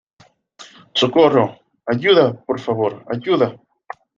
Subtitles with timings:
[0.95, 3.55] ¡socorro!¡ ayuda, por favor, ayuda!